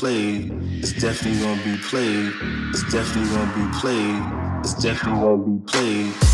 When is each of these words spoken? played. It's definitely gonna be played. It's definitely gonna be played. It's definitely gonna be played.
played. 0.00 0.50
It's 0.78 0.94
definitely 0.94 1.42
gonna 1.42 1.62
be 1.62 1.76
played. 1.76 2.32
It's 2.70 2.90
definitely 2.90 3.36
gonna 3.36 3.52
be 3.54 3.78
played. 3.80 4.60
It's 4.60 4.72
definitely 4.82 5.20
gonna 5.20 5.42
be 5.44 5.66
played. 5.66 6.29